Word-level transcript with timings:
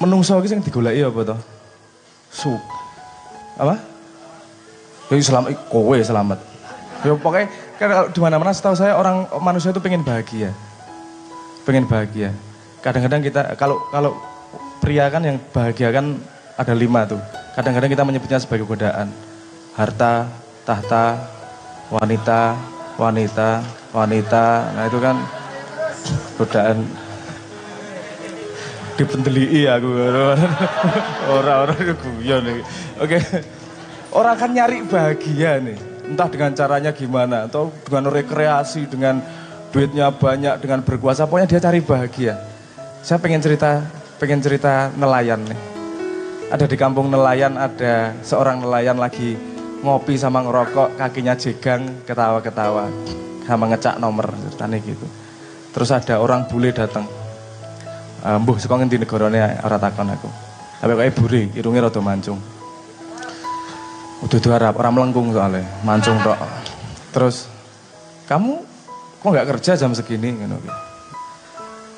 menungso 0.00 0.40
iki 0.40 0.48
sing 0.48 0.64
digoleki 0.64 1.04
apa 1.04 1.20
to? 1.28 1.36
Su. 2.32 2.56
Apa? 3.60 3.76
Ya 5.12 5.20
selamat 5.20 5.52
kowe 5.68 5.98
selamat. 6.00 6.38
Ya 7.04 7.12
pokoknya 7.12 7.46
kan 7.76 7.88
kalau 7.92 8.08
di 8.08 8.20
mana-mana 8.20 8.52
setahu 8.56 8.76
saya 8.76 8.96
orang 8.96 9.28
manusia 9.44 9.70
itu 9.70 9.80
pengen 9.84 10.00
bahagia. 10.00 10.56
Pengen 11.68 11.84
bahagia. 11.84 12.32
Kadang-kadang 12.80 13.20
kita 13.20 13.40
kalau 13.60 13.76
kalau 13.92 14.16
pria 14.80 15.12
kan 15.12 15.20
yang 15.20 15.36
bahagia 15.52 15.92
kan 15.92 16.16
ada 16.56 16.72
lima 16.72 17.04
tuh. 17.04 17.20
Kadang-kadang 17.52 17.92
kita 17.92 18.02
menyebutnya 18.06 18.40
sebagai 18.40 18.64
godaan. 18.64 19.12
Harta, 19.76 20.28
tahta, 20.64 21.20
wanita, 21.92 22.56
wanita, 22.96 23.60
wanita. 23.92 24.44
Nah 24.76 24.84
itu 24.88 24.98
kan 25.02 25.16
godaan 26.40 26.88
dipendeli 28.98 29.66
aku 29.66 29.90
orang-orang 31.36 31.78
itu 31.82 31.94
guyon 32.00 32.40
nih 32.46 32.64
oke. 32.98 33.18
Orang 34.10 34.34
kan 34.34 34.50
nyari 34.50 34.82
bahagia 34.82 35.62
nih. 35.62 35.78
Entah 36.10 36.26
dengan 36.26 36.50
caranya 36.50 36.90
gimana 36.90 37.46
atau 37.46 37.70
dengan 37.86 38.10
rekreasi 38.10 38.90
dengan 38.90 39.22
duitnya 39.70 40.10
banyak 40.10 40.58
dengan 40.58 40.82
berkuasa. 40.82 41.30
Pokoknya 41.30 41.46
dia 41.46 41.62
cari 41.62 41.78
bahagia. 41.78 42.34
Saya 43.06 43.22
pengen 43.22 43.38
cerita 43.38 43.86
pengen 44.18 44.42
cerita 44.42 44.90
nelayan 44.98 45.46
nih. 45.46 45.60
Ada 46.50 46.66
di 46.66 46.74
kampung 46.74 47.06
nelayan 47.06 47.54
ada 47.54 48.10
seorang 48.26 48.66
nelayan 48.66 48.98
lagi 48.98 49.38
ngopi 49.86 50.18
sama 50.18 50.42
ngerokok 50.42 50.98
kakinya 50.98 51.38
jegang 51.38 52.02
ketawa-ketawa. 52.02 52.90
Sama 53.46 53.70
ngecak 53.70 54.02
nomor 54.02 54.26
ceritanya 54.50 54.78
gitu. 54.82 55.06
Terus 55.70 55.94
ada 55.94 56.18
orang 56.18 56.50
bule 56.50 56.74
datang 56.74 57.19
mbuh 58.20 58.56
saka 58.60 58.76
ngendi 58.80 59.00
negarane 59.00 59.60
ora 59.64 59.76
takon 59.80 60.12
aku. 60.12 60.28
Tapi 60.80 60.92
kok 60.96 61.12
buri, 61.20 61.52
irunge 61.56 61.80
rada 61.80 62.00
mancung. 62.00 62.40
Udah 64.20 64.40
Arab, 64.56 64.76
orang 64.80 64.92
melengkung 64.96 65.32
soalnya, 65.32 65.64
mancung 65.80 66.16
tok. 66.20 66.36
Terus, 67.12 67.48
kamu 68.28 68.60
kok 69.20 69.28
nggak 69.28 69.48
kerja 69.56 69.80
jam 69.80 69.96
segini? 69.96 70.36
Gitu. 70.36 70.56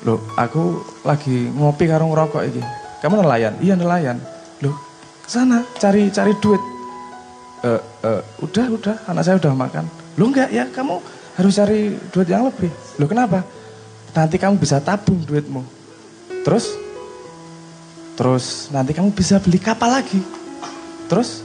Loh, 0.03 0.19
aku 0.35 0.83
lagi 1.03 1.47
ngopi 1.51 1.87
karo 1.87 2.11
ngerokok 2.11 2.43
iki. 2.47 2.63
Kamu 3.03 3.23
nelayan? 3.23 3.59
Iya 3.59 3.75
nelayan. 3.75 4.19
Loh, 4.63 4.75
sana 5.27 5.67
cari 5.79 6.11
cari 6.11 6.31
duit. 6.39 6.59
Uh, 7.63 7.79
uh, 8.03 8.19
udah, 8.43 8.65
udah, 8.71 8.95
anak 9.07 9.23
saya 9.23 9.39
udah 9.39 9.55
makan. 9.55 9.87
Loh 10.19 10.27
enggak 10.27 10.51
ya, 10.51 10.67
kamu 10.67 10.99
harus 11.39 11.55
cari 11.55 11.95
duit 12.11 12.27
yang 12.27 12.47
lebih. 12.47 12.71
Loh 12.99 13.07
kenapa? 13.07 13.43
Nanti 14.11 14.35
kamu 14.35 14.59
bisa 14.59 14.83
tabung 14.83 15.23
duitmu. 15.23 15.82
Terus? 16.43 16.75
Terus 18.13 18.69
nanti 18.69 18.93
kamu 18.93 19.09
bisa 19.15 19.41
beli 19.41 19.57
kapal 19.57 19.89
lagi. 19.89 20.21
Terus? 21.09 21.41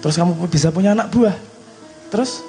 Terus 0.00 0.16
kamu 0.16 0.32
bisa 0.48 0.72
punya 0.72 0.96
anak 0.96 1.12
buah. 1.12 1.36
Terus? 2.10 2.42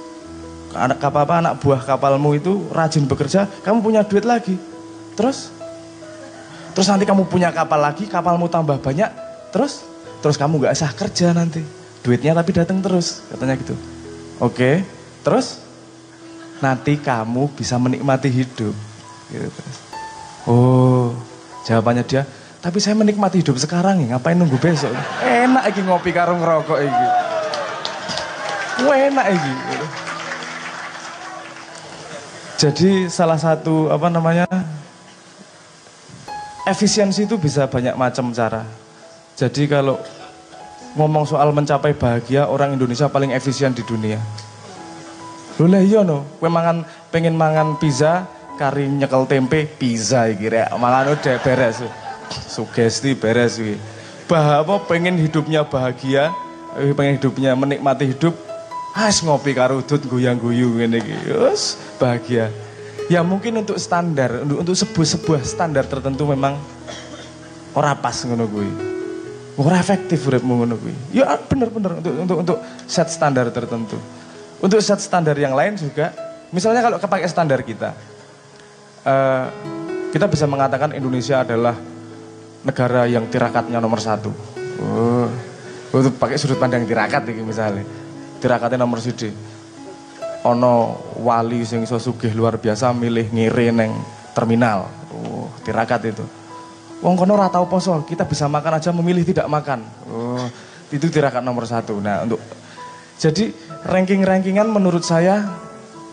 Anak 0.71 1.03
kapal 1.03 1.27
apa 1.27 1.35
anak 1.43 1.53
buah 1.59 1.83
kapalmu 1.83 2.31
itu 2.39 2.63
rajin 2.71 3.03
bekerja, 3.03 3.43
kamu 3.61 3.83
punya 3.83 4.01
duit 4.07 4.23
lagi. 4.23 4.55
Terus? 5.19 5.51
Terus 6.71 6.87
nanti 6.87 7.03
kamu 7.03 7.27
punya 7.27 7.51
kapal 7.51 7.83
lagi, 7.83 8.07
kapalmu 8.07 8.47
tambah 8.47 8.79
banyak. 8.79 9.11
Terus? 9.51 9.83
Terus 10.23 10.39
kamu 10.39 10.63
gak 10.63 10.75
usah 10.79 10.91
kerja 10.95 11.35
nanti. 11.35 11.59
Duitnya 12.01 12.31
tapi 12.31 12.55
datang 12.55 12.79
terus, 12.79 13.19
katanya 13.29 13.59
gitu. 13.59 13.75
Oke, 14.39 14.81
terus? 15.21 15.59
Nanti 16.63 16.97
kamu 16.97 17.51
bisa 17.53 17.75
menikmati 17.75 18.31
hidup. 18.31 18.73
Gitu. 19.27 19.63
Oh, 20.47 21.13
Jawabannya 21.61 22.03
dia, 22.05 22.25
tapi 22.61 22.81
saya 22.81 22.97
menikmati 22.97 23.41
hidup 23.41 23.57
sekarang 23.57 24.01
ya, 24.05 24.17
ngapain 24.17 24.37
nunggu 24.37 24.57
besok? 24.57 24.89
Enak 25.21 25.63
lagi 25.69 25.81
ngopi 25.85 26.09
karo 26.09 26.37
ngerokok 26.37 26.79
iki. 26.81 27.07
Enak 28.81 29.27
iki. 29.29 29.53
Jadi 32.61 33.09
salah 33.09 33.41
satu 33.41 33.89
apa 33.89 34.09
namanya 34.13 34.45
efisiensi 36.69 37.25
itu 37.25 37.37
bisa 37.41 37.65
banyak 37.65 37.97
macam 37.97 38.29
cara. 38.29 38.61
Jadi 39.33 39.65
kalau 39.65 39.97
ngomong 40.93 41.25
soal 41.25 41.49
mencapai 41.49 41.97
bahagia, 41.97 42.45
orang 42.45 42.77
Indonesia 42.77 43.09
paling 43.09 43.33
efisien 43.33 43.73
di 43.73 43.81
dunia. 43.81 44.21
Lho 45.61 45.77
iya 45.77 46.01
no, 46.01 46.25
pengen 47.13 47.37
mangan 47.37 47.77
pizza, 47.77 48.25
kari 48.59 48.87
nyekel 48.87 49.23
tempe 49.27 49.67
pizza 49.67 50.27
iki 50.27 50.51
rek 50.51 50.71
mangan 50.75 51.15
udah 51.15 51.35
beres 51.43 51.83
sugesti 52.49 53.15
beres 53.15 53.59
iki 53.59 53.75
bah 54.27 54.63
apa 54.63 54.79
pengen 54.87 55.19
hidupnya 55.19 55.67
bahagia 55.67 56.31
eh, 56.79 56.95
pengen 56.95 57.19
hidupnya 57.19 57.51
menikmati 57.55 58.11
hidup 58.11 58.33
Has 58.91 59.23
ngopi 59.23 59.55
karo 59.55 59.79
udut 59.79 60.03
goyang-guyu 60.03 60.75
ngene 60.75 60.99
iki. 60.99 61.15
Wes 61.31 61.79
bahagia. 61.95 62.51
Ya 63.07 63.23
mungkin 63.23 63.63
untuk 63.63 63.79
standar, 63.79 64.43
untuk 64.43 64.67
untuk 64.67 64.75
sebuah 64.75 65.07
sebuah 65.15 65.41
standar 65.47 65.87
tertentu 65.87 66.27
memang 66.27 66.59
ora 67.71 67.95
pas 67.95 68.19
ngono 68.27 68.51
kuwi. 68.51 68.71
Ora 69.55 69.79
efektif 69.79 70.27
uripmu 70.27 70.63
ngono 70.63 70.75
kuwi. 70.75 70.95
Ya 71.15 71.39
bener-bener 71.39 72.03
untuk 72.03 72.13
untuk 72.19 72.37
untuk 72.43 72.57
set 72.83 73.07
standar 73.07 73.47
tertentu. 73.55 73.95
Untuk 74.59 74.83
set 74.83 74.99
standar 74.99 75.39
yang 75.39 75.55
lain 75.55 75.79
juga, 75.79 76.11
misalnya 76.51 76.83
kalau 76.83 76.99
kepakai 76.99 77.31
standar 77.31 77.63
kita, 77.63 77.95
uh, 79.05 79.45
kita 80.11 80.27
bisa 80.27 80.45
mengatakan 80.45 80.91
Indonesia 80.91 81.41
adalah 81.41 81.75
negara 82.61 83.07
yang 83.09 83.25
tirakatnya 83.31 83.81
nomor 83.81 84.01
satu. 84.03 84.29
Oh, 84.81 85.29
itu 85.97 86.09
pakai 86.17 86.37
sudut 86.37 86.57
pandang 86.57 86.85
tirakat 86.85 87.25
ini 87.29 87.41
misalnya. 87.41 87.85
Tirakatnya 88.41 88.81
nomor 88.81 89.01
satu. 89.01 89.29
Ono 90.41 90.97
wali 91.21 91.61
sing 91.61 91.85
iso 91.85 92.01
luar 92.33 92.57
biasa 92.57 92.93
milih 92.97 93.29
ngiri 93.29 93.69
neng 93.69 93.93
terminal. 94.33 94.89
Oh, 95.13 95.49
tirakat 95.61 96.01
itu. 96.09 96.25
Wong 97.01 97.17
kono 97.17 97.33
ora 97.33 97.49
tau 97.49 97.65
poso, 97.65 98.05
kita 98.05 98.29
bisa 98.29 98.45
makan 98.45 98.77
aja 98.77 98.93
memilih 98.93 99.25
tidak 99.25 99.49
makan. 99.49 99.81
Oh, 100.05 100.45
itu 100.93 101.09
tirakat 101.09 101.41
nomor 101.41 101.65
satu. 101.65 101.97
Nah, 101.97 102.25
untuk 102.25 102.37
jadi 103.17 103.53
ranking-rankingan 103.85 104.69
menurut 104.69 105.05
saya 105.05 105.60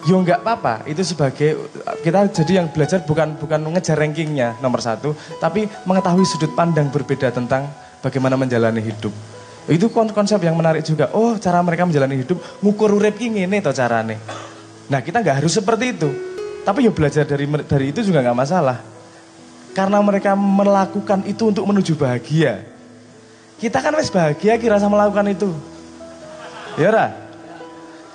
Yo 0.06 0.14
nggak 0.22 0.46
apa-apa, 0.46 0.86
itu 0.86 1.02
sebagai 1.02 1.58
kita 2.06 2.30
jadi 2.30 2.62
yang 2.62 2.70
belajar 2.70 3.02
bukan 3.02 3.34
bukan 3.34 3.58
ngejar 3.74 3.98
rankingnya 3.98 4.54
nomor 4.62 4.78
satu, 4.78 5.10
tapi 5.42 5.66
mengetahui 5.82 6.22
sudut 6.22 6.54
pandang 6.54 6.86
berbeda 6.86 7.34
tentang 7.34 7.66
bagaimana 7.98 8.38
menjalani 8.38 8.78
hidup. 8.78 9.10
Itu 9.68 9.90
konsep 9.90 10.38
yang 10.40 10.56
menarik 10.56 10.86
juga. 10.86 11.10
Oh, 11.12 11.36
cara 11.36 11.60
mereka 11.60 11.84
menjalani 11.84 12.24
hidup 12.24 12.38
ngukur 12.62 12.94
urip 12.94 13.18
ini 13.20 13.44
toh 13.60 13.74
carane. 13.74 14.16
Nah, 14.88 15.04
kita 15.04 15.20
nggak 15.20 15.44
harus 15.44 15.52
seperti 15.52 15.92
itu. 15.92 16.08
Tapi 16.64 16.88
yo 16.88 16.94
belajar 16.94 17.28
dari 17.28 17.44
dari 17.68 17.92
itu 17.92 18.00
juga 18.00 18.24
nggak 18.24 18.38
masalah. 18.38 18.80
Karena 19.76 20.00
mereka 20.00 20.32
melakukan 20.32 21.26
itu 21.28 21.52
untuk 21.52 21.68
menuju 21.68 21.98
bahagia. 22.00 22.64
Kita 23.60 23.82
kan 23.84 23.92
wes 23.98 24.08
bahagia 24.08 24.56
kira 24.56 24.80
sama 24.80 24.96
melakukan 24.96 25.26
itu. 25.28 25.50
Ya 26.80 26.88
ora? 26.88 27.27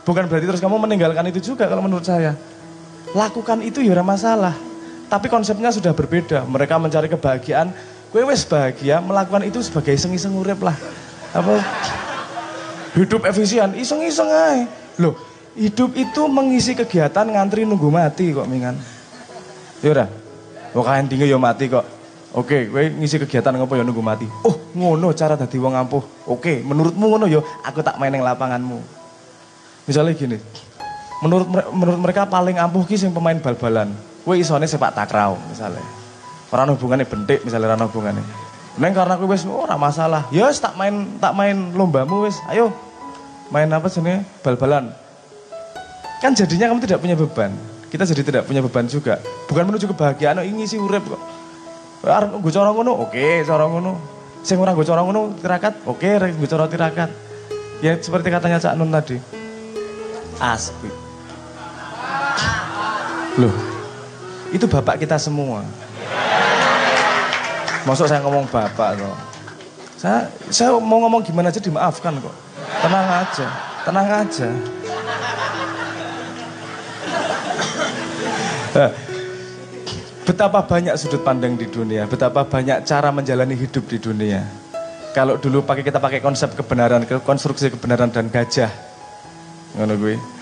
Bukan 0.04 0.28
berarti 0.28 0.46
terus 0.48 0.60
kamu 0.60 0.76
meninggalkan 0.84 1.24
itu 1.32 1.40
juga 1.54 1.68
kalau 1.68 1.80
menurut 1.80 2.04
saya. 2.04 2.36
Lakukan 3.16 3.64
itu 3.64 3.80
ya 3.80 3.96
masalah. 4.04 4.52
Tapi 5.08 5.32
konsepnya 5.32 5.72
sudah 5.72 5.96
berbeda. 5.96 6.44
Mereka 6.44 6.76
mencari 6.76 7.08
kebahagiaan. 7.08 7.72
Gue 8.12 8.22
wes 8.28 8.46
bahagia 8.46 9.02
melakukan 9.02 9.42
itu 9.48 9.64
sebagai 9.64 9.96
iseng-iseng 9.96 10.36
urip 10.38 10.62
lah. 10.62 10.76
Apa? 11.34 11.62
Hidup 12.94 13.26
efisien, 13.26 13.74
iseng-iseng 13.74 14.30
aja. 14.30 14.70
Loh, 15.02 15.18
hidup 15.58 15.98
itu 15.98 16.22
mengisi 16.30 16.78
kegiatan 16.78 17.26
ngantri 17.26 17.66
nunggu 17.66 17.90
mati 17.90 18.30
kok 18.30 18.46
mingan. 18.46 18.78
Ya 19.82 19.90
udah. 19.98 20.08
Kok 20.74 20.86
kain 20.86 21.06
tinggi 21.10 21.26
ya 21.26 21.42
mati 21.42 21.70
kok. 21.70 21.86
Oke, 22.34 22.66
gue 22.70 22.90
ngisi 22.98 23.22
kegiatan 23.22 23.54
ngopo 23.54 23.78
ya 23.78 23.86
nunggu 23.86 24.02
mati. 24.02 24.26
Oh, 24.46 24.58
ngono 24.74 25.14
cara 25.14 25.38
dadi 25.38 25.58
wong 25.58 25.74
ampuh. 25.78 26.02
Oke, 26.26 26.66
menurutmu 26.66 27.06
ngono 27.18 27.26
ya, 27.30 27.42
aku 27.62 27.86
tak 27.86 28.02
main 28.02 28.14
yang 28.14 28.26
lapanganmu. 28.26 29.03
Misalnya 29.84 30.16
gini, 30.16 30.38
menurut 31.20 31.48
menurut 31.72 32.00
mereka 32.00 32.24
paling 32.24 32.56
ampuh 32.56 32.88
ki 32.88 32.96
sing 32.96 33.12
pemain 33.12 33.36
bal-balan. 33.36 33.92
Kowe 34.24 34.40
isone 34.40 34.64
sepak 34.64 34.96
takraw 34.96 35.36
misalnya. 35.52 35.84
Ora 36.54 36.70
hubungannya 36.70 37.04
bentik 37.04 37.44
misalnya 37.44 37.76
ora 37.76 37.88
hubungannya. 37.90 38.24
Neng 38.80 38.94
karena 38.96 39.20
wis 39.28 39.44
oh, 39.44 39.68
ora 39.68 39.76
masalah. 39.76 40.30
Ya 40.32 40.48
wis 40.48 40.62
tak 40.64 40.80
main 40.80 41.20
tak 41.20 41.36
main 41.36 41.76
lombamu 41.76 42.24
wis. 42.30 42.40
Ayo. 42.48 42.72
Main 43.52 43.68
apa 43.70 43.92
sini? 43.92 44.24
Bal-balan. 44.42 44.90
Kan 46.24 46.32
jadinya 46.34 46.72
kamu 46.72 46.80
tidak 46.88 47.04
punya 47.04 47.20
beban. 47.20 47.52
Kita 47.92 48.08
jadi 48.08 48.24
tidak 48.26 48.44
punya 48.50 48.64
beban 48.64 48.90
juga. 48.90 49.22
Bukan 49.46 49.70
menuju 49.70 49.86
kebahagiaan, 49.94 50.42
oh, 50.42 50.46
ini 50.48 50.66
sih 50.66 50.82
urip 50.82 51.06
kok. 51.06 51.22
Arep 52.02 52.34
ngono, 52.42 53.06
oke, 53.06 53.46
cara 53.46 53.70
ngono. 53.70 54.02
Sing 54.42 54.58
ora 54.58 54.74
gue 54.74 54.82
cara 54.82 55.06
ngono 55.06 55.38
tirakat, 55.38 55.86
oke, 55.86 56.10
gue 56.34 56.50
cara 56.50 56.66
tirakat. 56.66 57.10
Ya 57.86 57.94
seperti 58.00 58.34
katanya 58.34 58.58
Cak 58.58 58.74
Nun 58.80 58.90
tadi. 58.90 59.43
Asli. 60.44 60.92
Loh, 63.40 63.56
itu 64.52 64.68
bapak 64.68 65.00
kita 65.00 65.16
semua. 65.16 65.64
Masuk 67.88 68.12
saya 68.12 68.20
ngomong 68.20 68.44
bapak 68.52 69.00
kok. 69.00 69.18
Saya 69.96 70.28
saya 70.52 70.76
mau 70.84 71.00
ngomong 71.08 71.24
gimana 71.24 71.48
aja 71.48 71.64
dimaafkan 71.64 72.20
kok. 72.20 72.36
Tenang 72.84 73.08
aja, 73.24 73.48
tenang 73.88 74.08
aja. 74.12 74.48
Betapa 80.28 80.60
banyak 80.68 80.96
sudut 81.00 81.24
pandang 81.24 81.56
di 81.56 81.72
dunia, 81.72 82.04
betapa 82.04 82.44
banyak 82.44 82.84
cara 82.84 83.16
menjalani 83.16 83.56
hidup 83.56 83.88
di 83.88 83.96
dunia. 83.96 84.44
Kalau 85.16 85.40
dulu 85.40 85.64
pakai 85.64 85.88
kita 85.88 86.04
pakai 86.04 86.20
konsep 86.20 86.52
kebenaran, 86.58 87.06
konstruksi 87.22 87.70
kebenaran 87.70 88.10
dan 88.10 88.34
gajah, 88.34 88.72
ngono 89.78 89.94
gue. 89.96 90.33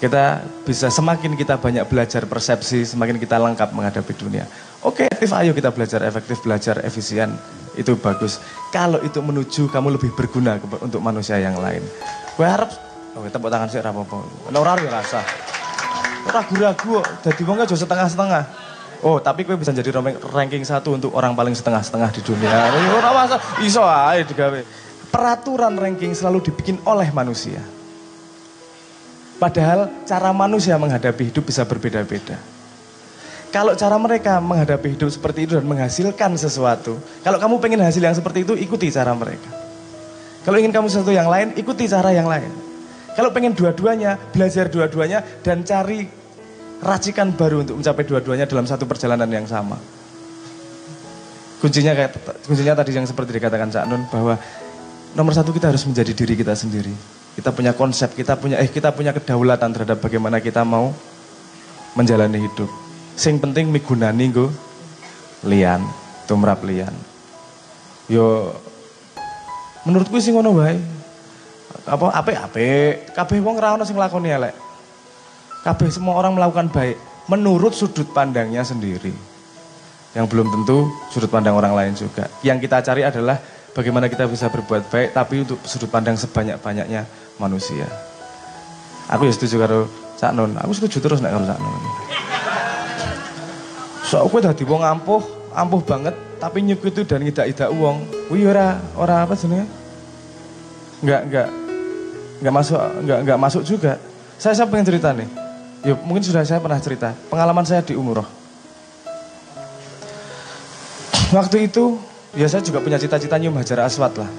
Kita 0.00 0.42
bisa 0.66 0.90
semakin 0.90 1.38
kita 1.38 1.60
banyak 1.60 1.86
belajar 1.86 2.26
persepsi, 2.26 2.82
semakin 2.84 3.16
kita 3.18 3.38
lengkap 3.38 3.70
menghadapi 3.70 4.12
dunia. 4.16 4.44
Oke, 4.84 5.08
efektif 5.08 5.32
ayo 5.32 5.56
kita 5.56 5.72
belajar 5.72 6.00
efektif, 6.04 6.44
belajar 6.44 6.76
efisien. 6.84 7.32
Itu 7.74 7.96
bagus. 7.98 8.38
Kalau 8.70 9.00
itu 9.00 9.18
menuju 9.22 9.72
kamu 9.72 9.96
lebih 9.96 10.12
berguna 10.12 10.60
untuk 10.82 11.00
manusia 11.00 11.40
yang 11.40 11.56
lain. 11.56 11.82
Gue 12.36 12.46
harap, 12.46 12.70
oh, 13.16 13.24
tepuk 13.26 13.48
tangan 13.48 13.70
sih, 13.70 13.80
rapopo. 13.80 14.26
Orang 14.52 14.82
ya 14.82 14.90
rasa 14.92 15.24
ragu-ragu. 16.28 17.00
Dadi 17.22 17.42
wong 17.46 17.64
aja 17.64 17.74
setengah-setengah. 17.74 18.42
Oh, 19.04 19.20
tapi 19.20 19.44
kowe 19.44 19.52
bisa 19.56 19.68
jadi 19.68 19.92
ranking 20.32 20.64
satu 20.64 20.96
untuk 20.96 21.12
orang 21.12 21.36
paling 21.36 21.52
setengah-setengah 21.52 22.08
di 22.14 22.20
dunia. 22.24 22.72
Ora 22.96 23.10
masa 23.12 23.36
iso 23.60 23.84
ae 23.84 24.24
digawe. 24.24 24.64
Peraturan 25.12 25.76
ranking 25.76 26.16
selalu 26.16 26.40
dibikin 26.50 26.80
oleh 26.88 27.12
manusia. 27.12 27.60
Padahal 29.44 29.92
cara 30.08 30.32
manusia 30.32 30.72
menghadapi 30.80 31.28
hidup 31.28 31.44
bisa 31.44 31.68
berbeda-beda. 31.68 32.40
Kalau 33.52 33.76
cara 33.76 34.00
mereka 34.00 34.40
menghadapi 34.40 34.96
hidup 34.96 35.12
seperti 35.12 35.44
itu 35.44 35.60
dan 35.60 35.68
menghasilkan 35.68 36.32
sesuatu, 36.40 36.96
kalau 37.20 37.36
kamu 37.36 37.60
pengen 37.60 37.84
hasil 37.84 38.00
yang 38.00 38.16
seperti 38.16 38.48
itu, 38.48 38.56
ikuti 38.56 38.88
cara 38.88 39.12
mereka. 39.12 39.52
Kalau 40.48 40.56
ingin 40.56 40.72
kamu 40.72 40.88
sesuatu 40.88 41.12
yang 41.12 41.28
lain, 41.28 41.52
ikuti 41.60 41.84
cara 41.84 42.16
yang 42.16 42.24
lain. 42.24 42.48
Kalau 43.12 43.36
pengen 43.36 43.52
dua-duanya, 43.52 44.16
belajar 44.32 44.72
dua-duanya 44.72 45.20
dan 45.44 45.60
cari 45.60 46.08
racikan 46.80 47.36
baru 47.36 47.68
untuk 47.68 47.84
mencapai 47.84 48.04
dua-duanya 48.08 48.48
dalam 48.48 48.64
satu 48.64 48.88
perjalanan 48.88 49.28
yang 49.28 49.44
sama. 49.44 49.76
Kuncinya 51.60 51.92
kayak 51.92 52.16
kuncinya 52.48 52.80
tadi 52.80 52.96
yang 52.96 53.04
seperti 53.04 53.36
dikatakan 53.36 53.68
Cak 53.68 53.84
Nun 53.92 54.08
bahwa 54.08 54.40
nomor 55.12 55.36
satu 55.36 55.52
kita 55.52 55.68
harus 55.68 55.84
menjadi 55.84 56.16
diri 56.16 56.32
kita 56.32 56.56
sendiri. 56.56 57.23
Kita 57.34 57.50
punya 57.50 57.74
konsep, 57.74 58.14
kita 58.14 58.38
punya 58.38 58.62
eh 58.62 58.70
kita 58.70 58.94
punya 58.94 59.10
kedaulatan 59.10 59.74
terhadap 59.74 59.98
bagaimana 59.98 60.38
kita 60.38 60.62
mau 60.62 60.94
menjalani 61.98 62.38
hidup. 62.38 62.70
Sing 63.18 63.42
penting 63.42 63.74
migunani 63.74 64.30
go 64.30 64.54
lian, 65.42 65.82
tumrap 66.30 66.62
lian. 66.62 66.94
Yo 68.06 68.54
menurutku 69.82 70.18
sih 70.22 70.30
ngono 70.30 70.62
wae. 70.62 70.78
Apa 71.84 72.14
ape 72.22 73.02
kabeh 73.12 73.38
wong 73.42 73.58
ora 73.58 73.74
ono 73.74 73.82
sing 73.82 73.98
nglakoni 73.98 74.30
elek. 74.30 74.54
Kabeh 75.66 75.90
semua 75.90 76.14
orang 76.20 76.38
melakukan 76.38 76.70
baik 76.70 76.96
menurut 77.26 77.74
sudut 77.74 78.06
pandangnya 78.14 78.62
sendiri. 78.62 79.10
Yang 80.14 80.26
belum 80.30 80.54
tentu 80.54 80.86
sudut 81.10 81.26
pandang 81.26 81.58
orang 81.58 81.74
lain 81.74 81.92
juga. 81.98 82.30
Yang 82.46 82.70
kita 82.70 82.78
cari 82.86 83.02
adalah 83.02 83.42
bagaimana 83.74 84.08
kita 84.08 84.24
bisa 84.30 84.48
berbuat 84.48 84.88
baik 84.88 85.12
tapi 85.12 85.44
untuk 85.44 85.58
sudut 85.66 85.90
pandang 85.90 86.16
sebanyak-banyaknya 86.16 87.04
manusia 87.36 87.84
aku 89.10 89.28
ya 89.28 89.32
setuju 89.34 89.56
karo 89.60 89.80
Cak 90.16 90.32
Nun 90.32 90.56
aku 90.56 90.72
setuju 90.72 90.96
terus 91.02 91.18
nek 91.20 91.34
karo 91.34 91.44
Cak 91.44 91.58
Nun 91.60 91.82
so 94.06 94.22
aku 94.22 94.40
dadi 94.40 94.64
wong 94.64 94.80
ampuh 94.80 95.22
ampuh 95.52 95.82
banget 95.82 96.14
tapi 96.38 96.62
nyekutu 96.62 97.02
dan 97.04 97.20
ngidak-idak 97.26 97.68
uang 97.74 98.06
wih 98.30 98.46
ora 98.48 98.78
ora 98.94 99.26
apa 99.26 99.34
jenenge 99.34 99.66
enggak 101.02 101.22
enggak 101.28 101.48
nggak 102.44 102.54
masuk 102.54 102.80
nggak 103.04 103.18
nggak 103.24 103.40
masuk 103.40 103.62
juga. 103.64 103.96
Saya 104.36 104.52
saya 104.58 104.68
pengen 104.68 104.84
cerita 104.84 105.16
nih. 105.16 105.28
Yuk, 105.84 105.98
mungkin 106.04 106.24
sudah 106.24 106.44
saya 106.44 106.60
pernah 106.60 106.80
cerita. 106.80 107.16
Pengalaman 107.32 107.64
saya 107.64 107.80
di 107.84 107.96
umroh. 107.96 108.28
Waktu 111.36 111.72
itu, 111.72 112.00
ya 112.34 112.46
saya 112.50 112.62
juga 112.62 112.82
punya 112.82 112.98
cita-cita 112.98 113.38
nyium 113.38 113.56
hajar 113.58 113.82
aswad 113.86 114.14
lah. 114.18 114.30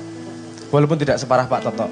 Walaupun 0.69 1.00
tidak 1.00 1.19
separah 1.19 1.47
Pak 1.47 1.62
Toto. 1.63 1.88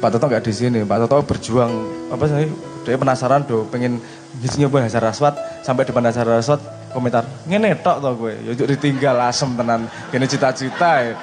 Pak 0.00 0.08
Toto 0.12 0.24
nggak 0.28 0.44
di 0.44 0.52
sini. 0.52 0.80
Pak 0.84 1.06
Toto 1.06 1.24
berjuang 1.24 1.72
apa 2.12 2.24
sih? 2.28 2.48
Dia 2.84 2.96
penasaran 2.96 3.44
do, 3.44 3.68
pengen 3.68 4.00
nyium 4.40 4.72
hajar 4.72 5.04
aswad 5.04 5.36
sampai 5.60 5.84
depan 5.84 6.00
hajar 6.08 6.24
aswad 6.40 6.60
komentar 6.90 7.22
ngene 7.46 7.78
tok 7.78 8.02
to 8.02 8.10
gue 8.18 8.34
ya 8.50 8.52
ditinggal 8.66 9.16
asem 9.22 9.54
tenan 9.54 9.86
kene 10.10 10.26
cita-cita 10.26 10.92
ya 11.06 11.14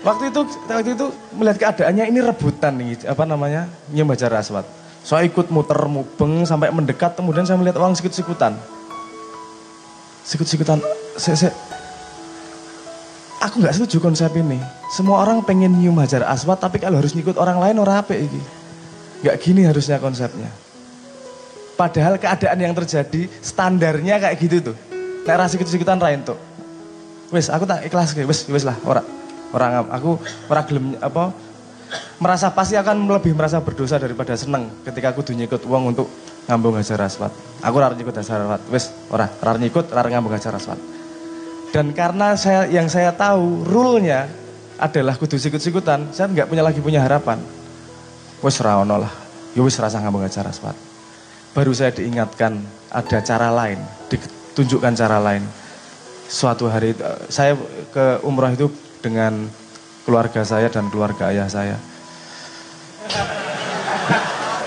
Waktu 0.00 0.32
itu 0.32 0.40
waktu 0.64 0.96
itu 0.96 1.06
melihat 1.36 1.56
keadaannya 1.60 2.08
ini 2.08 2.24
rebutan 2.24 2.72
nih 2.80 3.04
apa 3.04 3.28
namanya 3.28 3.68
nyembaca 3.92 4.32
raswat. 4.32 4.64
Saya 5.04 5.28
ikut 5.28 5.52
muter 5.52 5.76
mubeng 5.84 6.40
sampai 6.48 6.72
mendekat 6.72 7.20
kemudian 7.20 7.44
saya 7.44 7.60
melihat 7.60 7.84
orang 7.84 7.92
sikut-sikutan. 7.92 8.56
Sikut-sikutan. 10.24 10.80
Saya, 11.20 11.36
saya, 11.36 11.52
aku 13.40 13.64
nggak 13.64 13.74
setuju 13.74 13.98
konsep 14.04 14.30
ini. 14.36 14.60
Semua 14.92 15.24
orang 15.24 15.40
pengen 15.42 15.72
nyium 15.72 15.96
hajar 15.98 16.28
aswat 16.28 16.60
tapi 16.60 16.76
kalau 16.76 17.00
harus 17.00 17.16
ngikut 17.16 17.40
orang 17.40 17.58
lain 17.58 17.76
orang 17.80 18.04
apa 18.04 18.14
ini? 18.14 18.40
Gak 19.24 19.36
gini 19.40 19.64
harusnya 19.64 19.96
konsepnya. 20.00 20.48
Padahal 21.76 22.20
keadaan 22.20 22.60
yang 22.60 22.76
terjadi 22.76 23.28
standarnya 23.40 24.20
kayak 24.20 24.36
gitu 24.36 24.72
tuh. 24.72 24.76
Nek 25.24 25.36
rasa 25.40 25.56
sikut-sikutan 25.56 25.96
lain 25.96 26.20
tuh. 26.24 26.36
Wes 27.32 27.48
aku 27.48 27.64
tak 27.64 27.84
ikhlas 27.88 28.12
wes 28.16 28.44
wes 28.50 28.64
lah 28.66 28.76
orang 28.84 29.06
orang 29.54 29.70
aku 29.88 30.18
orang 30.50 30.64
gelem 30.66 30.84
apa 30.98 31.30
merasa 32.18 32.50
pasti 32.50 32.74
akan 32.74 33.06
lebih 33.06 33.38
merasa 33.38 33.62
berdosa 33.62 34.02
daripada 34.02 34.34
seneng 34.34 34.66
ketika 34.82 35.14
aku 35.14 35.22
nyikut 35.30 35.62
uang 35.66 35.94
untuk 35.96 36.06
ngambung 36.50 36.76
hajar 36.76 37.00
aswat. 37.06 37.32
Aku 37.62 37.76
rar 37.78 37.94
nyikut 37.94 38.14
hajar 38.14 38.42
aswat. 38.42 38.60
Wes, 38.70 38.90
ora, 39.10 39.30
rar 39.38 39.56
nyikut, 39.62 39.86
rar 39.90 40.06
ngambung 40.10 40.34
hajar 40.34 40.54
aswat. 40.58 40.78
Dan 41.70 41.94
karena 41.94 42.34
saya 42.34 42.66
yang 42.66 42.90
saya 42.90 43.14
tahu 43.14 43.62
rule-nya 43.62 44.26
adalah 44.74 45.14
kudu 45.14 45.38
sikut-sikutan, 45.38 46.10
saya 46.10 46.26
nggak 46.26 46.50
punya 46.50 46.66
lagi 46.66 46.82
punya 46.82 46.98
harapan. 46.98 47.38
Wes 48.42 48.58
ora 48.58 48.82
ono 48.82 49.06
lah. 49.06 49.12
Ya 49.54 49.62
wes 49.62 49.78
rasa 49.78 50.02
ngambung 50.02 50.26
hajar 50.26 50.50
aswat. 50.50 50.74
Baru 51.54 51.70
saya 51.70 51.94
diingatkan 51.94 52.58
ada 52.90 53.18
cara 53.22 53.54
lain, 53.54 53.78
ditunjukkan 54.10 54.94
cara 54.98 55.22
lain. 55.22 55.46
Suatu 56.30 56.66
hari 56.70 56.94
saya 57.30 57.54
ke 57.90 58.22
umroh 58.22 58.50
itu 58.50 58.70
dengan 59.02 59.50
keluarga 60.06 60.42
saya 60.42 60.70
dan 60.70 60.90
keluarga 60.90 61.30
ayah 61.30 61.46
saya. 61.46 61.76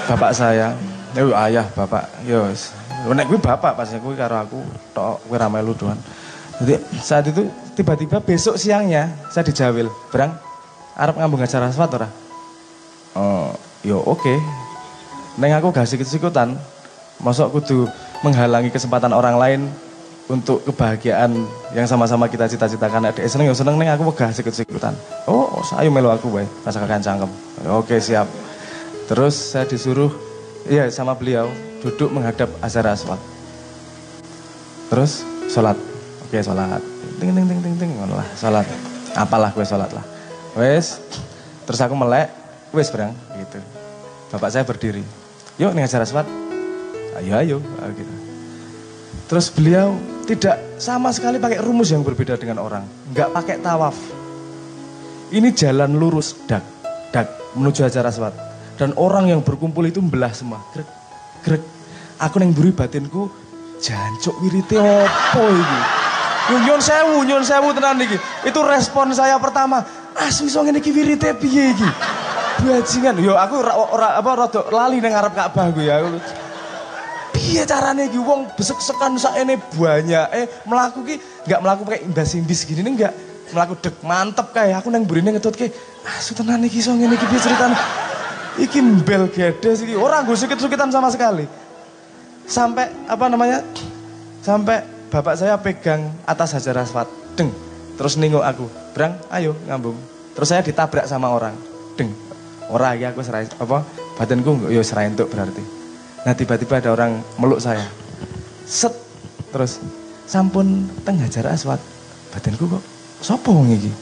Bapak 0.04 0.32
saya, 0.36 0.76
ya 1.16 1.24
ayah, 1.48 1.66
bapak, 1.72 2.08
yos. 2.28 2.76
Ya 3.04 3.12
nek 3.12 3.28
gue 3.28 3.40
bapak 3.40 3.76
pas 3.76 3.88
gue 3.88 4.16
karo 4.16 4.36
aku 4.40 4.60
tok 4.96 5.24
gue 5.28 5.38
ramai 5.40 5.64
lu 5.64 5.76
doan. 5.76 6.00
Jadi 6.64 6.80
saat 7.04 7.28
itu 7.28 7.44
tiba-tiba 7.76 8.24
besok 8.24 8.56
siangnya 8.56 9.12
saya 9.28 9.44
dijawil, 9.44 9.92
berang 10.08 10.32
Arab 10.96 11.20
ngambung 11.20 11.44
acara 11.44 11.68
aswat 11.68 11.92
ora? 11.92 12.08
Oh, 13.20 13.52
yo 13.84 14.00
oke. 14.00 14.24
Okay. 14.24 14.38
Neng 15.36 15.52
aku 15.60 15.76
gak 15.76 15.90
sikut-sikutan, 15.92 16.56
masuk 17.20 17.60
kudu 17.60 17.92
menghalangi 18.24 18.72
kesempatan 18.72 19.12
orang 19.12 19.36
lain 19.36 19.62
untuk 20.32 20.64
kebahagiaan 20.64 21.36
yang 21.76 21.84
sama-sama 21.84 22.32
kita 22.32 22.48
cita-citakan 22.48 23.12
ada 23.12 23.20
seneng 23.28 23.52
ya 23.52 23.56
seneng 23.56 23.76
nih 23.76 23.92
aku 23.92 24.08
megah 24.08 24.32
sikut-sikutan 24.32 24.96
oh, 25.28 25.60
ayo 25.76 25.92
melu 25.92 26.08
aku 26.08 26.32
baik 26.32 26.48
rasa 26.64 26.80
kakak 26.80 27.04
cangkem 27.04 27.28
oke 27.68 27.96
siap 28.00 28.24
terus 29.12 29.36
saya 29.36 29.68
disuruh 29.68 30.16
iya 30.72 30.88
sama 30.88 31.12
beliau 31.12 31.52
duduk 31.84 32.08
menghadap 32.08 32.48
azhar 32.64 32.88
aswad 32.88 33.20
terus 34.88 35.28
sholat 35.52 35.76
oke 36.34 36.42
sholat 36.42 36.82
ting 37.22 37.30
ting 37.30 37.46
ting 37.46 37.62
ting 37.62 37.76
ting 37.78 37.92
lah 38.10 38.26
sholat 38.34 38.66
apalah 39.14 39.54
gue 39.54 39.62
sholat 39.62 39.94
lah 39.94 40.02
wes 40.58 40.98
terus 41.70 41.78
aku 41.78 41.94
melek 41.94 42.34
wes 42.74 42.90
berang 42.90 43.14
gitu 43.38 43.62
bapak 44.34 44.50
saya 44.50 44.66
berdiri 44.66 45.06
yuk 45.62 45.78
nih 45.78 45.86
azhar 45.86 46.02
aswad 46.02 46.26
ayo 47.22 47.38
ayo 47.38 47.58
gitu 47.94 48.14
terus 49.30 49.54
beliau 49.54 49.94
tidak 50.24 50.80
sama 50.80 51.12
sekali 51.12 51.36
pakai 51.36 51.60
rumus 51.60 51.92
yang 51.92 52.00
berbeda 52.04 52.40
dengan 52.40 52.64
orang. 52.64 52.88
Enggak 53.12 53.30
pakai 53.36 53.56
tawaf. 53.60 53.96
Ini 55.34 55.50
jalan 55.52 56.00
lurus, 56.00 56.48
dak, 56.48 56.64
dak, 57.12 57.28
menuju 57.58 57.84
Hajar 57.84 58.08
Aswad. 58.08 58.32
Dan 58.80 58.96
orang 58.96 59.28
yang 59.28 59.42
berkumpul 59.44 59.84
itu 59.84 60.00
membelah 60.00 60.32
semua. 60.32 60.62
Grek, 60.72 60.88
grek. 61.44 61.64
Aku 62.22 62.40
neng 62.40 62.56
buri 62.56 62.72
batinku, 62.72 63.28
jancuk 63.82 64.38
wirite 64.40 64.80
opo 64.80 65.44
ini. 65.50 66.03
Nyun 66.52 66.82
sewu, 66.84 67.24
nyun 67.24 67.44
sewu 67.46 67.72
tenan 67.72 68.02
iki. 68.04 68.20
Itu 68.44 68.60
respon 68.68 69.16
saya 69.16 69.40
pertama. 69.40 69.84
Asli 70.18 70.52
so 70.52 70.60
ngene 70.62 70.84
iki 70.84 70.92
wirite 70.92 71.32
piye 71.40 71.72
iki? 71.72 71.90
Bajingan. 72.64 73.20
Yo 73.24 73.34
aku 73.40 73.64
ora, 73.64 73.74
ora 73.76 74.08
apa 74.20 74.32
rada 74.36 74.62
lali 74.72 75.00
nang 75.00 75.16
ngarep 75.16 75.34
Ka'bah 75.34 75.68
gue 75.72 75.88
ya 75.88 76.04
piye 77.34 77.66
carane 77.68 78.08
iki 78.08 78.22
wong 78.22 78.48
besek-sekan 78.54 79.18
sakene 79.18 79.58
banyak 79.76 80.28
eh 80.32 80.46
melaku 80.70 81.04
ki 81.04 81.16
nggak 81.50 81.60
melaku 81.60 81.82
pakai 81.90 82.02
imbas-imbis 82.06 82.64
gini 82.64 82.86
nih 82.86 82.92
enggak 82.94 83.14
melaku 83.52 83.74
dek 83.82 83.96
mantep 84.06 84.48
kayak 84.54 84.80
aku 84.80 84.94
nang 84.94 85.04
burine 85.04 85.34
ngetut 85.34 85.58
ki 85.58 85.68
ah 86.06 86.18
tenan 86.22 86.64
iki 86.64 86.80
iso 86.80 86.94
ngene 86.94 87.18
iki 87.18 87.26
piye 87.26 87.42
ceritane 87.42 87.76
iki 88.62 88.80
mbel 88.80 89.28
gedes 89.34 89.82
iki 89.82 89.98
ora 89.98 90.22
nggo 90.22 90.38
sukit-sukitan 90.38 90.94
sama 90.94 91.10
sekali 91.10 91.50
sampai 92.46 93.10
apa 93.10 93.26
namanya 93.28 93.66
sampai 94.46 94.93
bapak 95.14 95.38
saya 95.38 95.54
pegang 95.62 96.10
atas 96.26 96.58
hajar 96.58 96.82
aswad. 96.82 97.06
Deng. 97.38 97.54
Terus 98.02 98.18
nengok 98.18 98.42
aku. 98.42 98.66
Brang 98.98 99.14
ayo 99.30 99.54
ngambung. 99.70 99.94
Terus 100.34 100.50
saya 100.50 100.66
ditabrak 100.66 101.06
sama 101.06 101.30
orang. 101.30 101.54
Deng. 101.94 102.10
Ora 102.74 102.98
ya 102.98 103.14
aku 103.14 103.22
serai 103.22 103.46
apa 103.46 103.86
badanku 104.18 104.74
yo 104.74 104.82
serai 104.82 105.14
untuk 105.14 105.30
berarti. 105.30 105.62
Nah 106.26 106.34
tiba-tiba 106.34 106.82
ada 106.82 106.90
orang 106.98 107.22
meluk 107.38 107.62
saya. 107.62 107.86
Set. 108.66 108.90
Terus 109.54 109.78
sampun 110.26 110.90
teng 111.06 111.22
hajar 111.22 111.46
aswad. 111.54 111.78
Badanku 112.34 112.66
kok 112.66 112.82
sopo 113.22 113.54
wong 113.54 113.70
iki? 113.70 113.94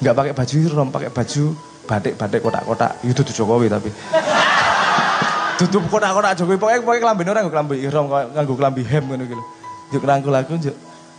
Nggak 0.00 0.16
pakai 0.16 0.32
baju 0.32 0.56
rom 0.72 0.88
pakai 0.88 1.12
baju 1.12 1.44
batik-batik 1.84 2.40
kotak-kotak. 2.40 3.04
Itu 3.04 3.20
tuh 3.20 3.36
Jokowi 3.36 3.68
tapi. 3.68 3.92
Tutup 5.60 5.84
kotak-kotak 5.92 6.40
Jokowi. 6.40 6.56
Pokoknya 6.56 6.80
pokoknya 6.80 7.00
kelambi 7.04 7.22
orang 7.28 7.52
kelambi 7.52 7.76
ihram 7.84 8.08
nganggo 8.08 8.56
kelambi 8.56 8.80
hem 8.88 9.04
ngono 9.04 9.28
gitu 9.28 9.44
yuk 9.92 10.04
rangkul 10.04 10.32
aku 10.32 10.56
yuk 10.60 10.76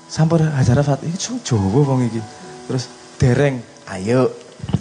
sampur 0.10 0.42
hajar 0.42 0.80
aswad 0.80 1.02
iki 1.06 1.38
Jawa 1.44 1.82
wong 1.84 2.10
iki 2.10 2.22
terus 2.66 2.90
dereng 3.22 3.62
ayo 3.92 4.32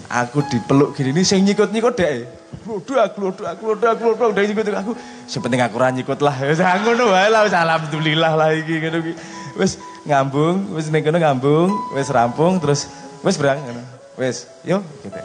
aku 0.08 0.40
dipeluk 0.48 0.96
gini 0.96 1.12
ini 1.12 1.22
sing 1.26 1.44
nyikut-nyikut 1.44 1.94
deh 1.96 2.44
Klodo 2.64 2.96
aku, 2.96 3.16
klodo 3.20 3.44
aku, 3.44 3.62
klodo 3.76 3.86
aku, 3.92 4.04
klodo 4.16 4.40
aku, 4.40 4.48
nyikut 4.48 4.66
aku. 4.72 4.92
Sepenting 5.28 5.60
aku 5.60 5.74
ora 5.76 5.92
nyikut 5.92 6.16
lah. 6.24 6.32
Wis 6.48 6.62
ngono 6.62 7.12
wae 7.12 7.28
lah, 7.28 7.44
wis 7.44 7.52
alhamdulillah 7.52 8.32
lah 8.38 8.48
iki 8.56 8.80
ngono 8.80 8.98
iki. 9.04 9.12
Wis 9.60 9.76
ngambung, 10.08 10.72
wis 10.72 10.88
ning 10.88 11.04
kono 11.04 11.20
ngambung, 11.20 11.68
wis 11.92 12.08
rampung 12.08 12.56
terus 12.62 12.88
wis 13.20 13.36
berang 13.36 13.60
ngono. 13.60 13.84
Wis, 14.16 14.48
yo 14.64 14.80
gitu. 15.04 15.20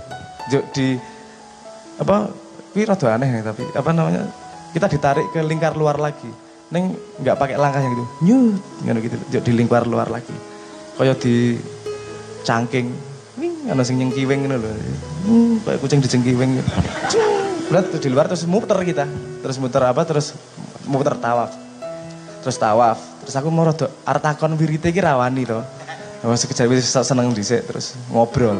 Juk 0.51 0.63
di 0.75 0.87
apa 1.95 2.27
kuwi 2.75 2.83
rada 2.83 3.07
aneh 3.15 3.29
tapi 3.39 3.63
apa 3.71 3.89
namanya? 3.95 4.27
Kita 4.75 4.91
ditarik 4.91 5.31
ke 5.31 5.39
lingkar 5.39 5.79
luar 5.79 5.95
lagi. 5.95 6.48
Neng 6.69 6.93
nggak 7.17 7.35
pakai 7.37 7.57
langkah 7.57 7.81
yang 7.81 7.93
gitu. 7.97 8.05
Nyut 8.21 8.61
ngono 8.85 8.99
gitu. 9.01 9.15
Di 9.41 9.51
lingkar 9.53 9.89
luar 9.89 10.13
lagi. 10.13 10.33
Kaya 10.93 11.17
di 11.17 11.57
cangking 12.45 12.93
ana 13.69 13.81
sing 13.85 13.97
nyengkiweng 13.97 14.45
ngono 14.45 14.55
lho. 14.61 14.69
Hmm, 15.25 15.53
kayak 15.65 15.79
kucing 15.81 15.99
dijengkiweng. 16.05 16.61
Berat 17.69 17.93
di 17.97 18.09
luar 18.09 18.29
terus 18.29 18.45
muter 18.45 18.77
kita. 18.85 19.05
Terus 19.41 19.57
muter 19.57 19.81
apa? 19.81 20.01
Terus 20.05 20.37
muter 20.85 21.17
tawaf. 21.17 21.53
Terus 22.45 22.57
tawaf. 22.57 22.97
Terus 23.25 23.35
aku 23.37 23.49
mau 23.49 23.65
rada 23.65 23.89
arep 24.05 24.21
takon 24.21 24.53
wirite 24.57 24.89
iki 24.93 25.01
rawani 25.01 25.45
to. 25.49 25.61
Wes 26.25 26.43
sekejap 26.43 26.69
wis 26.69 26.89
seneng 26.89 27.33
dhisik 27.33 27.65
terus 27.65 27.97
ngobrol. 28.13 28.57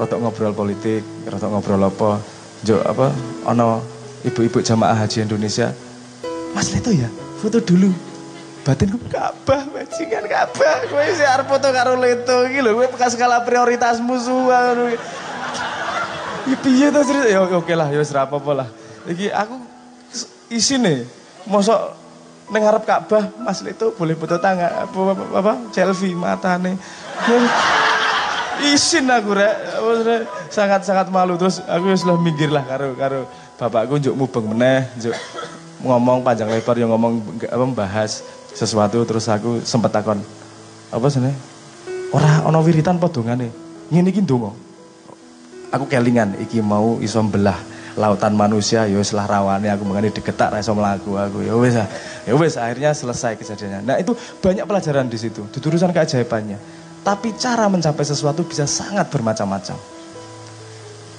Rada 0.00 0.16
ngobrol 0.16 0.56
politik, 0.56 1.04
rada 1.28 1.48
ngobrol 1.52 1.84
apa. 1.84 2.16
Jo 2.62 2.78
apa 2.80 3.10
ana 3.44 3.82
ibu-ibu 4.22 4.62
jamaah 4.62 4.94
haji 4.94 5.26
Indonesia. 5.26 5.74
Mas 6.52 6.68
Leto 6.76 6.92
ya, 6.92 7.08
foto 7.42 7.58
dulu. 7.58 7.90
Batinku 8.62 8.94
kabah 9.10 9.66
bajingan 9.74 10.30
kabah. 10.30 10.86
Kowe 10.86 11.02
sih 11.10 11.26
arep 11.26 11.50
foto 11.50 11.74
karo 11.74 11.98
Leto 11.98 12.46
lho 12.46 12.78
kowe 12.78 12.86
bekas 12.94 13.18
skala 13.18 13.42
prioritas 13.42 13.98
musuh 13.98 14.54
iki. 16.46 16.56
Piye 16.62 16.94
to 16.94 17.02
cerita 17.02 17.26
ya 17.26 17.42
oke 17.42 17.74
lah 17.74 17.90
ya 17.90 17.98
apa-apa 17.98 18.50
lah. 18.54 18.68
Iki 19.10 19.34
aku 19.34 19.58
isine 20.46 21.10
mosok 21.50 21.98
ning 22.54 22.62
ngarep 22.62 22.86
Ka'bah 22.86 23.34
Mas 23.42 23.58
Leto 23.66 23.90
boleh 23.98 24.14
foto 24.14 24.38
tangga 24.38 24.86
apa, 24.86 24.94
apa, 24.94 25.24
apa 25.42 25.52
selfie 25.74 26.14
matane. 26.14 26.78
Isin 28.62 29.10
aku 29.10 29.34
rek. 29.34 29.54
Sangat-sangat 30.54 31.10
malu. 31.10 31.34
Terus 31.34 31.58
aku 31.66 31.98
lah 31.98 32.14
minggir 32.14 32.54
lah 32.54 32.62
karo 32.62 32.94
karo 32.94 33.26
bapakku 33.58 33.98
njuk 33.98 34.14
mubeng 34.14 34.54
meneh 34.54 34.86
njuk 34.98 35.14
ngomong 35.82 36.22
panjang 36.22 36.48
lebar 36.48 36.78
yang 36.78 36.90
ngomong 36.94 37.42
apa 37.46 37.64
bahas 37.74 38.22
sesuatu 38.54 39.02
terus 39.02 39.26
aku 39.26 39.60
sempat 39.66 39.90
takon 39.90 40.22
apa 40.92 41.06
sih 41.08 41.20
ora 42.12 42.44
ono 42.44 42.60
wiritan 42.60 43.00
apa 43.00 43.08
dongane? 43.08 43.48
Ngene 43.88 44.08
iki 44.12 44.20
ndonga. 44.20 44.52
Aku 45.72 45.88
kelingan 45.88 46.36
iki 46.36 46.60
mau 46.60 47.00
iso 47.00 47.24
belah 47.24 47.56
lautan 47.96 48.36
manusia 48.36 48.88
ya 48.88 48.96
wis 48.96 49.12
lah 49.12 49.28
aku 49.28 49.84
mengani 49.84 50.12
digetak 50.12 50.52
ra 50.52 50.60
iso 50.60 50.76
aku. 50.76 51.16
Ya 51.40 51.56
wis 51.56 51.74
ya 52.28 52.32
wis 52.36 52.60
akhirnya 52.60 52.92
selesai 52.92 53.40
kejadiannya. 53.40 53.80
Nah 53.88 53.96
itu 53.96 54.12
banyak 54.44 54.68
pelajaran 54.68 55.08
di 55.08 55.16
situ 55.16 55.48
itu 55.48 55.66
urusan 55.72 55.90
keajaibannya. 55.96 56.60
Tapi 57.02 57.34
cara 57.34 57.66
mencapai 57.66 58.04
sesuatu 58.06 58.46
bisa 58.46 58.68
sangat 58.68 59.10
bermacam-macam 59.10 59.74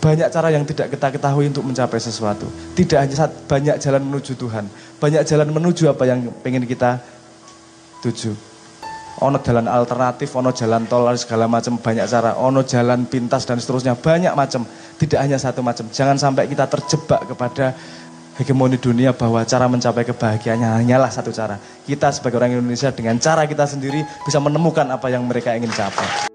banyak 0.03 0.27
cara 0.27 0.51
yang 0.51 0.67
tidak 0.67 0.91
kita 0.91 1.07
ketahui 1.15 1.47
untuk 1.47 1.63
mencapai 1.63 1.95
sesuatu. 1.95 2.43
Tidak 2.75 2.99
hanya 2.99 3.31
banyak 3.47 3.79
jalan 3.79 4.03
menuju 4.03 4.35
Tuhan. 4.35 4.67
Banyak 4.99 5.23
jalan 5.23 5.47
menuju 5.47 5.87
apa 5.87 6.03
yang 6.03 6.27
pengen 6.43 6.67
kita 6.67 6.99
tujuh. 8.03 8.35
Ono 9.23 9.39
jalan 9.39 9.71
alternatif, 9.71 10.27
ono 10.35 10.51
jalan 10.51 10.83
tol, 10.91 11.07
segala 11.15 11.47
macam 11.47 11.79
banyak 11.79 12.03
cara. 12.03 12.35
Ono 12.35 12.67
jalan 12.67 13.07
pintas 13.07 13.47
dan 13.47 13.63
seterusnya 13.63 13.95
banyak 13.95 14.35
macam. 14.35 14.67
Tidak 14.99 15.15
hanya 15.15 15.39
satu 15.39 15.63
macam. 15.63 15.87
Jangan 15.87 16.19
sampai 16.19 16.51
kita 16.51 16.67
terjebak 16.67 17.23
kepada 17.31 17.71
hegemoni 18.35 18.75
dunia 18.75 19.15
bahwa 19.15 19.39
cara 19.47 19.71
mencapai 19.71 20.03
kebahagiaannya 20.03 20.83
hanyalah 20.83 21.07
satu 21.15 21.31
cara. 21.31 21.55
Kita 21.87 22.11
sebagai 22.11 22.43
orang 22.43 22.59
Indonesia 22.59 22.91
dengan 22.91 23.15
cara 23.23 23.47
kita 23.47 23.63
sendiri 23.63 24.03
bisa 24.27 24.43
menemukan 24.43 24.83
apa 24.91 25.07
yang 25.07 25.23
mereka 25.23 25.55
ingin 25.55 25.71
capai. 25.71 26.32